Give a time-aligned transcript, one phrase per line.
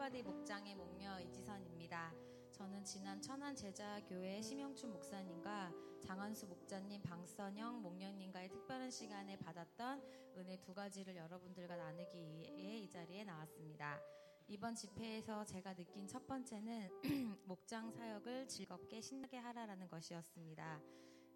[0.00, 2.14] 홀바디 목장의 목녀 이지선입니다.
[2.52, 10.02] 저는 지난 천안 제자교회 심영춘 목사님과 장한수 목자님, 방선영 목녀님과의 특별한 시간에 받았던
[10.38, 14.00] 은혜 두 가지를 여러분들과 나누기 위해 이 자리에 나왔습니다.
[14.48, 16.88] 이번 집회에서 제가 느낀 첫 번째는
[17.44, 20.80] 목장 사역을 즐겁게 신나게 하라라는 것이었습니다.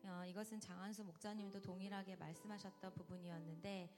[0.04, 3.90] 어, 이것은 장한수 목자님도 동일하게 말씀하셨던 부분이었는데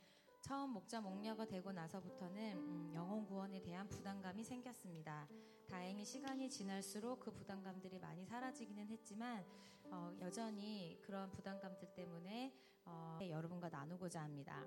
[0.47, 5.27] 처음 목자 목녀가 되고 나서부터는 음, 영혼 구원에 대한 부담감이 생겼습니다.
[5.69, 9.45] 다행히 시간이 지날수록 그 부담감들이 많이 사라지기는 했지만
[9.91, 12.55] 어, 여전히 그런 부담감들 때문에
[12.85, 14.65] 어, 여러분과 나누고자 합니다.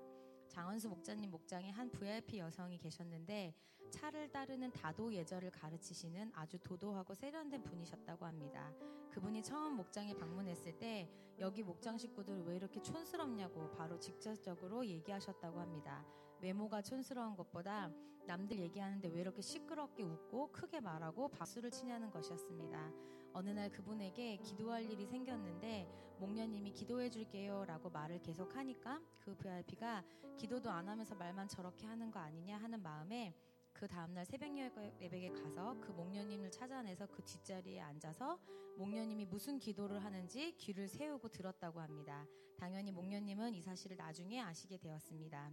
[0.50, 3.54] 장원수 목자님 목장에 한 VIP 여성이 계셨는데
[3.90, 8.72] 차를 따르는 다도 예절을 가르치시는 아주 도도하고 세련된 분이셨다고 합니다.
[9.10, 11.08] 그분이 처음 목장에 방문했을 때
[11.38, 16.04] 여기 목장 식구들 왜 이렇게 촌스럽냐고 바로 직접적으로 얘기하셨다고 합니다.
[16.40, 17.90] 외모가 촌스러운 것보다
[18.26, 22.92] 남들 얘기하는데 왜 이렇게 시끄럽게 웃고 크게 말하고 박수를 치냐는 것이었습니다.
[23.32, 25.88] 어느 날 그분에게 기도할 일이 생겼는데
[26.18, 30.04] 목녀님이 기도해 줄게요 라고 말을 계속 하니까 그 VIP가
[30.36, 33.34] 기도도 안 하면서 말만 저렇게 하는 거 아니냐 하는 마음에
[33.72, 38.38] 그 다음날 새벽 예배에 가서 그 목녀님을 찾아내서 그 뒷자리에 앉아서
[38.76, 42.26] 목녀님이 무슨 기도를 하는지 귀를 세우고 들었다고 합니다.
[42.58, 45.50] 당연히 목녀님은 이 사실을 나중에 아시게 되었습니다.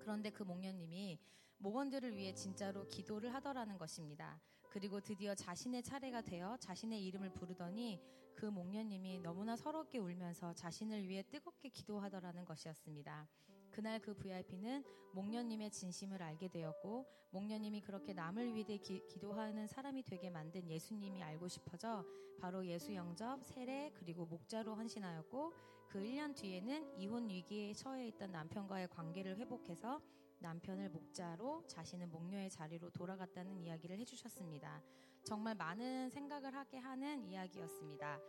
[0.00, 1.18] 그런데 그 목녀님이
[1.58, 4.40] 목원들을 위해 진짜로 기도를 하더라는 것입니다.
[4.70, 8.00] 그리고 드디어 자신의 차례가 되어 자신의 이름을 부르더니
[8.34, 13.28] 그 목녀님이 너무나 서럽게 울면서 자신을 위해 뜨겁게 기도하더라는 것이었습니다.
[13.70, 20.30] 그날 그 VIP는 목녀님의 진심을 알게 되었고 목녀님이 그렇게 남을 위해 기, 기도하는 사람이 되게
[20.30, 22.04] 만든 예수님이 알고 싶어져
[22.40, 25.52] 바로 예수 영접, 세례 그리고 목자로 헌신하였고
[25.90, 30.00] 그 1년 뒤에는 이혼 위기에 처해 있던 남편과의 관계를 회복해서
[30.38, 34.80] 남편을 목자로 자신은 목녀의 자리로 돌아갔다는 이야기를 해주셨습니다.
[35.24, 38.20] 정말 많은 생각을 하게 하는 이야기였습니다.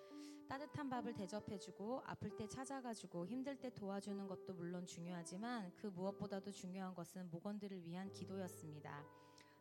[0.50, 6.96] 따뜻한 밥을 대접해주고 아플 때 찾아가주고 힘들 때 도와주는 것도 물론 중요하지만 그 무엇보다도 중요한
[6.96, 9.06] 것은 목원들을 위한 기도였습니다.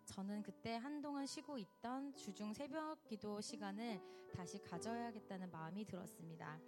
[0.06, 4.00] 저는 그때 한동안 쉬고 있던 주중 새벽 기도 시간을
[4.34, 6.58] 다시 가져야겠다는 마음이 들었습니다.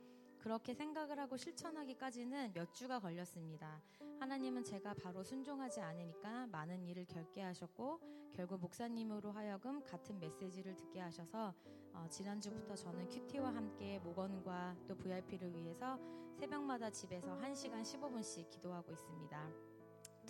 [0.42, 3.80] 그렇게 생각을 하고 실천하기까지는 몇 주가 걸렸습니다.
[4.18, 8.00] 하나님은 제가 바로 순종하지 않으니까 많은 일을 결게 하셨고
[8.34, 11.54] 결국 목사님으로 하여금 같은 메시지를 듣게 하셔서
[11.92, 15.98] 어, 지난주부터 저는 큐티와 함께 목원과 또 VIP를 위해서
[16.34, 19.71] 새벽마다 집에서 1시간 15분씩 기도하고 있습니다.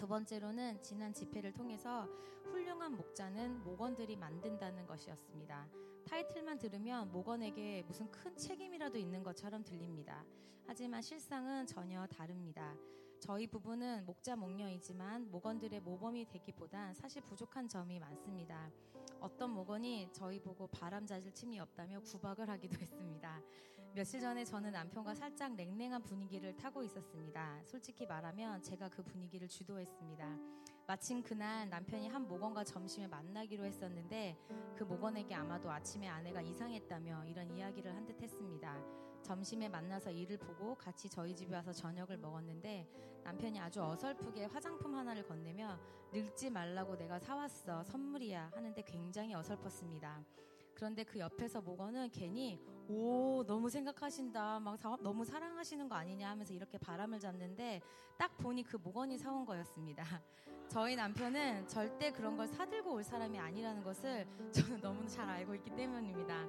[0.03, 2.09] 두 번째로는 지난 집회를 통해서
[2.47, 5.69] 훌륭한 목자는 목원들이 만든다는 것이었습니다.
[6.09, 10.25] 타이틀만 들으면 목원에게 무슨 큰 책임이라도 있는 것처럼 들립니다.
[10.67, 12.75] 하지만 실상은 전혀 다릅니다.
[13.21, 18.73] 저희 부부는 목자 목녀이지만 목원들의 모범이 되기보단 사실 부족한 점이 많습니다.
[19.21, 23.41] 어떤 목원이 저희 보고 바람 잦을 틈이 없다며 구박을 하기도 했습니다.
[23.95, 27.61] 며칠 전에 저는 남편과 살짝 냉랭한 분위기를 타고 있었습니다.
[27.67, 30.39] 솔직히 말하면 제가 그 분위기를 주도했습니다.
[30.87, 34.37] 마침 그날 남편이 한 목원과 점심에 만나기로 했었는데
[34.77, 38.77] 그 목원에게 아마도 아침에 아내가 이상했다며 이런 이야기를 한 듯 했습니다.
[39.23, 42.89] 점심에 만나서 일을 보고 같이 저희 집에 와서 저녁을 먹었는데
[43.23, 45.79] 남편이 아주 어설프게 화장품 하나를 건네며
[46.13, 50.25] 늙지 말라고 내가 사왔어 선물이야 하는데 굉장히 어설펐습니다.
[50.75, 56.53] 그런데 그 옆에서 목원은 괜히 오 너무 생각하신다 막 사, 너무 사랑하시는 거 아니냐 하면서
[56.53, 57.81] 이렇게 바람을 잡는데
[58.19, 60.05] 딱 보니 그 목원이 사온 거였습니다.
[60.69, 65.71] 저희 남편은 절대 그런 걸 사들고 올 사람이 아니라는 것을 저는 너무 잘 알고 있기
[65.77, 66.47] 때문입니다.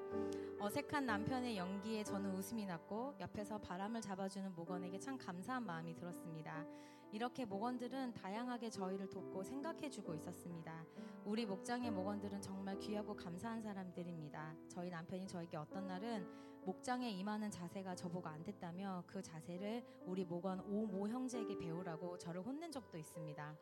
[0.60, 6.66] 어색한 남편의 연기에 저는 웃음이 났고 옆에서 바람을 잡아주는 목원에게 참 감사한 마음이 들었습니다.
[7.14, 10.84] 이렇게 목원들은 다양하게 저희를 돕고 생각해주고 있었습니다.
[11.26, 14.56] 우리 목장의 목원들은 정말 귀하고 감사한 사람들입니다.
[14.68, 16.28] 저희 남편이 저에게 어떤 날은
[16.66, 22.72] 목장에 임하는 자세가 저보고 안 됐다며 그 자세를 우리 목원 오모 형제에게 배우라고 저를 혼낸
[22.72, 23.56] 적도 있습니다.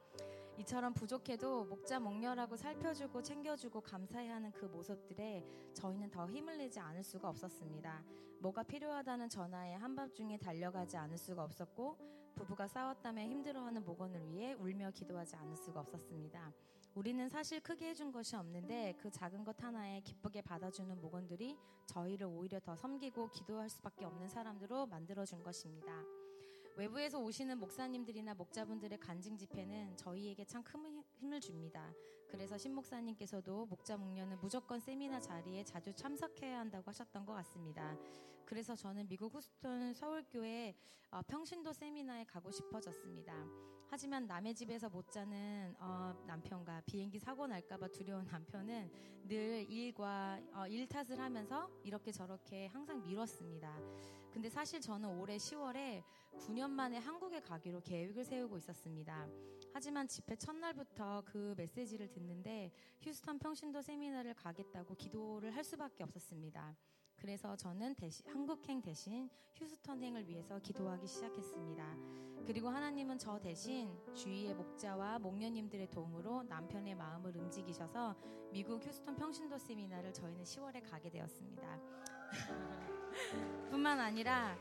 [0.59, 7.27] 이처럼 부족해도 목자 목녀라고 살펴주고 챙겨주고 감사해하는 그 모습들에 저희는 더 힘을 내지 않을 수가
[7.27, 8.01] 없었습니다.
[8.39, 15.35] 뭐가 필요하다는 전화에 한밤중에 달려가지 않을 수가 없었고 부부가 싸웠다며 힘들어하는 목원을 위해 울며 기도하지
[15.35, 16.51] 않을 수가 없었습니다.
[16.95, 22.59] 우리는 사실 크게 해준 것이 없는데 그 작은 것 하나에 기쁘게 받아주는 목원들이 저희를 오히려
[22.59, 26.03] 더 섬기고 기도할 수밖에 없는 사람들로 만들어준 것입니다.
[26.75, 31.93] 외부에서 오시는 목사님들이나 목자분들의 간증 집회는 저희에게 참 큰 힘을 줍니다.
[32.29, 37.97] 그래서 신 목사님께서도 목자 목녀는 무조건 세미나 자리에 자주 참석해야 한다고 하셨던 것 같습니다.
[38.51, 40.75] 그래서 저는 미국 후스턴 서울교회
[41.11, 43.33] 어, 평신도 세미나에 가고 싶어졌습니다.
[43.87, 48.91] 하지만 남의 집에서 못 자는 어, 남편과 비행기 사고 날까봐 두려운 남편은
[49.25, 53.73] 늘 일과 어, 일 탓을 하면서 이렇게 저렇게 항상 미뤘습니다.
[54.33, 56.03] 근데 사실 저는 올해 10월에
[56.37, 59.29] 9년 만에 한국에 가기로 계획을 세우고 있었습니다.
[59.73, 66.75] 하지만 집회 첫날부터 그 메시지를 듣는데 휴스턴 평신도 세미나를 가겠다고 기도를 할 수밖에 없었습니다.
[67.21, 71.95] 그래서 저는 대신, 한국행 대신 휴스턴행을 위해서 기도하기 시작했습니다.
[72.47, 78.15] 그리고 하나님은 저 대신 주위의 목자와 목녀님들의 도움으로 남편의 마음을 움직이셔서
[78.51, 81.79] 미국 휴스턴 평신도 세미나를 저희는 10월에 가게 되었습니다.
[83.69, 84.57] 뿐만 아니라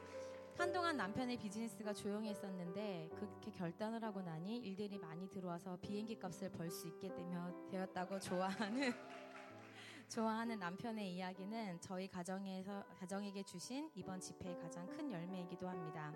[0.59, 6.87] 한동안 남편의 비즈니스가 조용했었는데 그렇게 결단을 하고 나니 일들이 많이 들어와서 비행기 값을 벌 수
[6.89, 7.11] 있게
[7.71, 8.93] 되었다고 좋아하는
[10.11, 16.13] 좋아하는 남편의 이야기는 저희 가정에서 가정에게 주신 이번 집회의 가장 큰 열매이기도 합니다.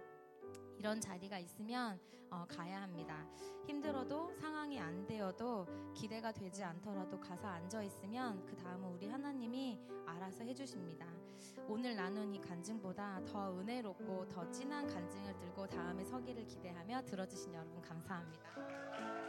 [0.76, 3.24] 이런 자리가 있으면 어, 가야 합니다.
[3.68, 10.42] 힘들어도 상황이 안 되어도 기대가 되지 않더라도 가서 앉아 있으면 그 다음은 우리 하나님이 알아서
[10.42, 11.06] 해주십니다.
[11.68, 17.80] 오늘 나눈 이 간증보다 더 은혜롭고 더 진한 간증을 들고 다음에 서기를 기대하며 들어주신 여러분
[17.80, 19.23] 감사합니다.